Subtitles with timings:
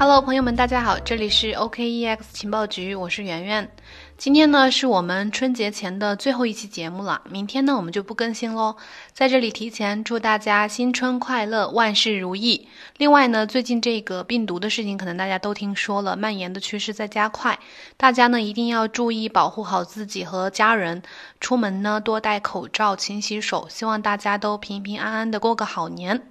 [0.00, 3.68] Hello，朋友们，大家好，这里是 OKEX 情报局，我是圆圆。
[4.16, 8.76] 今天呢是我们春节前的最后一期节目了，明天呢我们就不更新喽。
[9.12, 12.68] 在这里提前祝大家新春快乐，万事如意。
[12.98, 17.58] 另外呢，最近这个病毒的事情可能大家都听说了，蔓延的趋势在加快，
[17.96, 21.02] 大家呢一定要注意保护好自己和家人，
[21.40, 23.66] 出门呢多戴口罩，勤洗手。
[23.68, 26.22] 希望大家都平平安安的过个好年。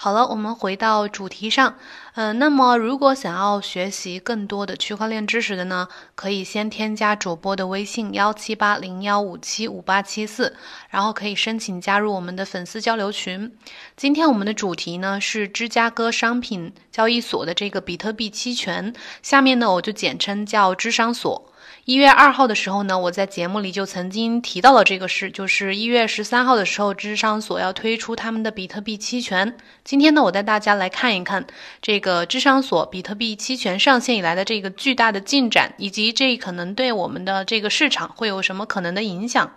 [0.00, 1.74] 好了，我们回到主题上。
[2.14, 10.54] 嗯，那么如果想要学习更多的区块链知识的呢，可以先添加主播的微信幺七八零幺五七五八七四，
[10.88, 13.52] 然后可以申请加入我们的粉丝交流群。
[13.96, 21.52] 今天我们的主题呢是芝加哥商品交易所的这个比特币期权，下面呢我就简称叫芝商所。
[21.88, 29.56] 一月二号的时候呢，我在节目里就曾经提到了这个事，就是一月十三号的时候，智商所要推出他们的比特币期权。
[29.84, 31.46] 今天呢，我带大家来看一看
[31.80, 39.50] 这个智商所比特币期权上线以来的这个巨大的进展，以及这可能对我们的这个市场会有什么可能的影响。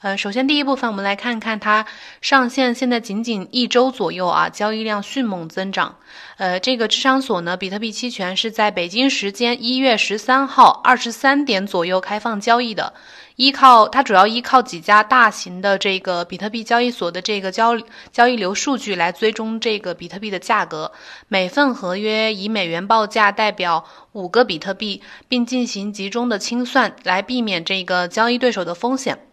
[0.00, 1.84] 呃，首先第一部分，我们来看看它
[2.20, 5.96] 上线现在仅仅一周左右啊，交易量迅猛增长。
[6.36, 12.94] 呃，这个智商所呢，比特币期权是在北京时间一月十三号二十三点左右开放交易的。
[13.34, 17.76] 依靠它主要依靠几家大型的这个比特币交易所的这个交
[18.12, 20.92] 交易流数据来追踪这个比特币的价格。
[21.26, 29.27] 每份合约以美元报价代表五个比特币，并进行集中的清算，来避免这个交易对手的风险。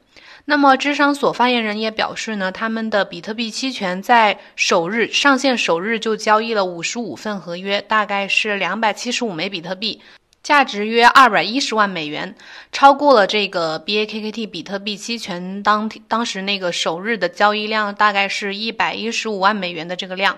[0.47, 9.99] 那么，智商所发言人也表示呢，他们的比特币期权在首日上线首日就交易了五十五份合约，大概是两百七十五枚比特币，
[10.43, 12.35] 价值约二百一十万美元，
[12.71, 20.37] 超过了这个 BAKKT 比特币期权当当时那个首日的交易量，大概是一百一十五万美元的这个量。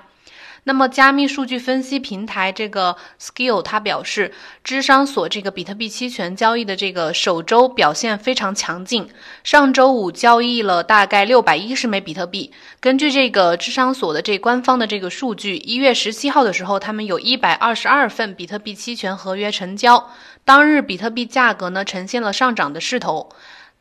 [0.68, 4.34] 那么，加密数据分析平台这个 Skill，它表示，
[4.66, 9.08] 智商所这个比特币期权交易的这个首周表现非常强劲。
[9.46, 12.52] 上周五交易了大概六百一十枚比特币。
[12.81, 20.09] 根据这个智商所的这官方的这个数据，一月十七号的时候，他们有一百二十二份比特币期权合约成交，
[20.44, 23.30] 当日比特币价格呢呈现了上涨的势头。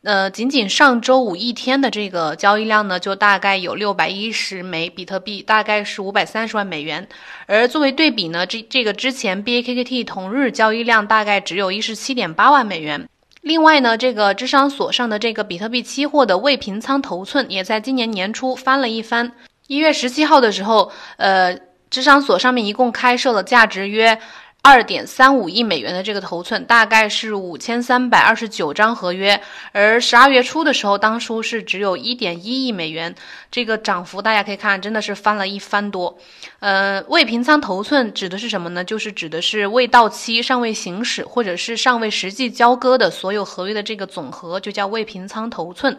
[0.03, 7.07] 呃，仅仅上周五一天的这个交易量呢，就大概有六百一十枚比特币，大概是五百三十万美元。
[7.47, 13.09] 而作为对比呢，这这个之前 BAKKT 同日交易量大概只有一十七点八万美元。
[13.41, 19.31] 另外呢，这个智商所上的这个比特币期货的未平仓头寸也在今年年初翻了一番。
[19.67, 21.57] 一月十七号的时候，呃，
[21.89, 24.17] 智商所上面一共开设了价值约。
[24.67, 29.41] 二点三五亿美元的这个头寸，大概是五千三百二十九张合约，
[29.71, 33.15] 而十二月初的时候，当初是只有一点一亿美元，
[33.49, 36.17] 这个涨幅大家可以看，真的是翻了一番多。
[36.59, 38.83] 呃，未平仓头寸指的是什么呢？
[38.83, 45.97] 就是指的是未到期、尚未行使或者是尚未实际交割的所有合约的这个总和，就叫未平仓头寸。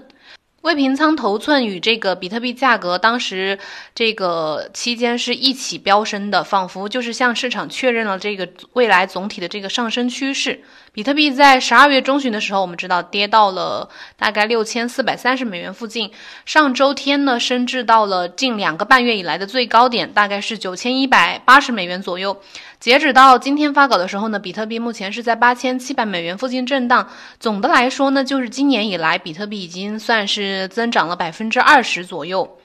[0.63, 3.59] 未平仓头寸与这个比特币价格当时
[3.95, 10.61] 这个期间是一起飙升的，仿佛就是向市场确认了这个未来总体的这个上升趋势。
[10.93, 16.11] 比特币在十二月中旬的时候，我们知道跌到了大概六千四百三十美元附近。
[16.45, 22.41] 上周天呢，升至到了近两个半月以来的最高点，大概是九千一百八十美元左右。
[22.81, 27.09] 截止到今天发稿的时候呢，比特币目前是在八千七百美元附近震荡。
[27.39, 32.59] 总的来说呢，就是今年以来，比特币已经算是是增长了百分之二十左右。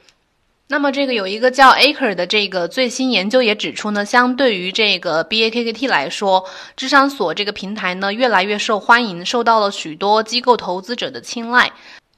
[0.68, 6.46] 那么这个有一个叫 Aker 的这个最新研究也指出呢，相对于这个 BAKKT 来说，
[6.78, 11.72] 智商所这个平台呢越来越受欢迎，受到了许多机构投资者的青睐。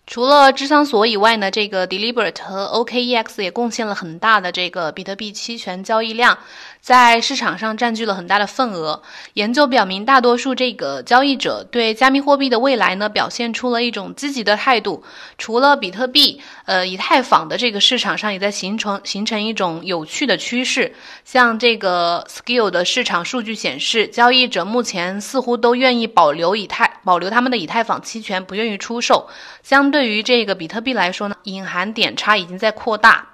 [0.07, 6.37] 除了智商所以外呢，这个 Deliberate 和 OKEX 也贡献了很大的这个比特币期权交易量。
[6.85, 9.01] 在市场上占据了很大的份额。
[9.33, 15.03] 研究表明，大多数这个交易者对加密货币的未来呢，表现出了一种积极的态度。
[15.39, 20.93] 除了比特币，呃，以太坊的这个市场上也在形成形成一种有趣的趋势。
[21.23, 29.27] 像这个 Skill 的市场数据显示，交易者目前似乎都愿意保留以太保留他们的以太坊期权，不愿意出售。
[29.63, 33.29] 相对于这个比特币来说呢，隐含点差已经在扩大。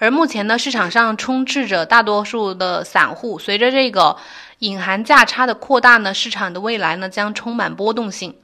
[0.00, 3.38] 而目前呢，市场上充斥着大多数的散户。
[3.38, 4.16] 随着这个
[4.60, 8.34] 隐含价差的扩大呢，市场的未来呢将充满波动性。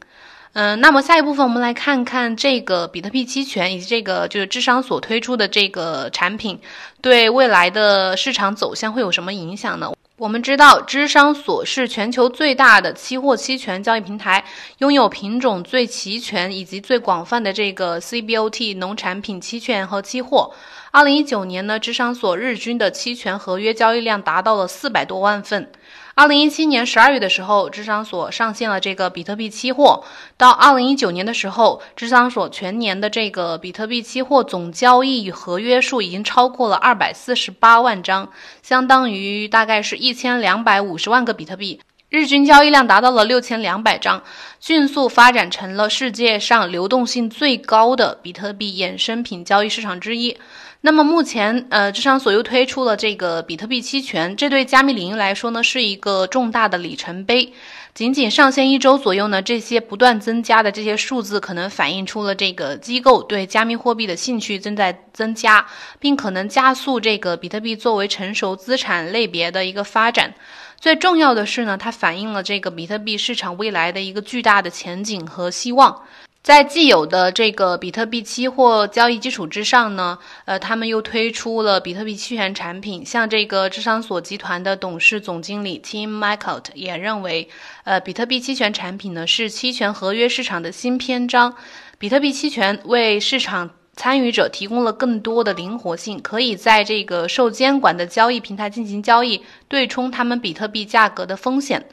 [0.52, 6.60] 嗯，那么下一部分我们来看看这个比特币期权以及这个就是智商所推出的这个产品
[7.00, 9.92] 对未来的市场走向会有什么影响呢？
[10.18, 14.42] 我们知道，智商所是全球最大的期货期权交易平台，
[14.78, 20.54] 拥有品种最齐全以及最广泛的这个 CBOT 农产品期权和期货。
[20.90, 25.70] 二零一九年呢，智商所日均的期权合约交易量达到了四百多万份。
[26.18, 30.02] 二零一七年十二月的时候，智商所上线了这个比特币期货。
[30.38, 38.30] 到二零一九年的时候，智商所全年的这个比特币期货总交易合约数已经超过了二百四十八万张，
[38.62, 44.22] 相当于大概是一千两百五十万个比特币，日均交易量达到了六千两百张，
[44.60, 50.36] 迅速发展成了世界上流动性最高的比特币衍生品交易市场之一。
[50.82, 57.52] 那么目前，呃，智商所又推出了这个比特币期权，这对加密领域来说呢，是一个重大的里程碑。
[57.96, 65.66] 仅仅上线一周左右呢，这些不断增加的这些数字，可能反映出了这个机构对加密货币的兴趣正在增加，
[65.98, 70.34] 并可能加速这个比特币作为成熟资产类别的一个发展。
[70.78, 76.02] 最重要的是呢，它反映了这个比特币市场未来的一个巨大的前景和希望。
[76.46, 83.04] 在既有的这个比特币期货交易基础之上呢，呃，他们又推出了比特币期权产品。
[83.04, 87.48] 像这个智商所集团的董事总经理 Tim m i c h a e l 也认为，
[87.82, 91.52] 呃，比特币期权产品呢是期权合约市场的新篇章。
[91.98, 101.84] 比特币期权为市场参与者提供了更多的灵活性，可以在这个受监管的交易平台进行交易，对冲他们比特币价格的风险。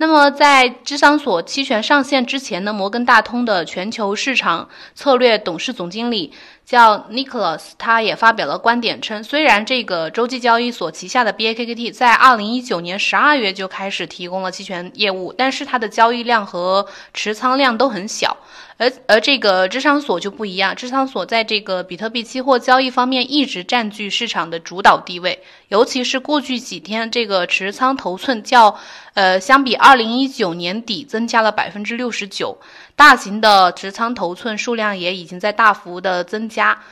[0.00, 6.32] 那么，在智商所期权上线之前呢，摩根大通的全球市场策略董事总经理
[6.68, 18.36] 叫 Nicholas，他也发表了观点称，虽然这个洲际交易所旗下的 BAKKT 在二零一九年十二月就开始提供了期权业务，但是它的交易量和持仓量都很小。
[18.76, 28.78] 而而这个智商所就不一样，智商所在这个比特币期货交易方面一直占据市场的主导地位，尤其是过去几天，这个持仓头寸较
[29.14, 32.56] 呃相比二零一九年底增加了百分之六十九，
[32.98, 36.82] 大型的持仓头寸数量也已经在大幅的增加。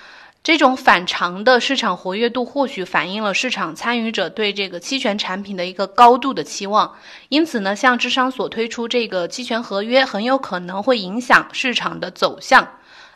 [0.45, 6.95] 这种反常的市场活跃度，或许反映了市场参与者对这个期权产品的一个高度的期望。
[7.29, 12.69] 因此呢，像智商所推出这个期权合约，很有可能会影响市场的走向。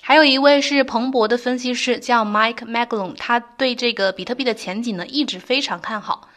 [0.03, 6.29] 还有一位是彭博的分析师，叫 Mike Maglon，他对这个比特币的前景呢一直非常看好。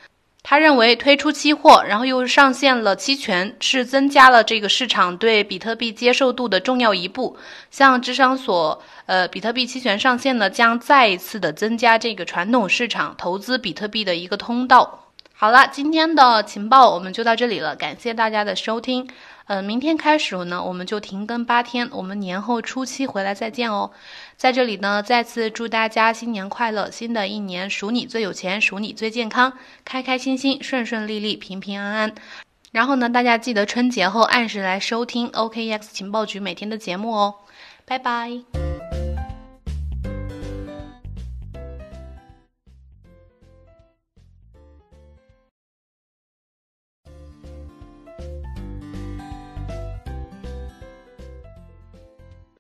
[0.44, 7.38] 他认为推出期货，然后又上线了期权，是增加了这个市场对比特币接受度的重要一步。
[7.72, 15.08] 像智商所，呃，比特币期权上线呢，将再一次的增加这个传统市场投资比特币的一个通道。
[15.34, 19.08] 好了，今天的情报我们就到这里了，感谢大家的收听。
[19.46, 23.92] 呃，明天开始呢，我们就停更八天，我们年后初期回来再见哦。
[24.38, 29.54] 在这里呢，再次祝大家新年快乐，新的一年数你最有钱，数你最健康，
[29.84, 32.16] 开开心心，顺顺利利，平平安安。
[32.72, 37.36] 然后呢，大家记得春节后按时来收听 OKX 情报局每天的节目哦，
[37.86, 38.63] 拜拜。